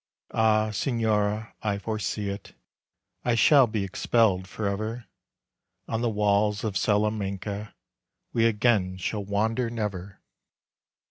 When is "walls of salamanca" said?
6.09-7.75